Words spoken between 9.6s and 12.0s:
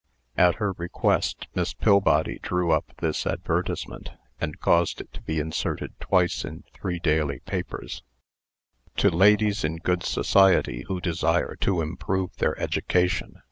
IN GOOD SOCIETY WHO DESIRE TO